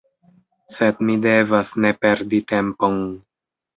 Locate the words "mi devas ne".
1.09-1.91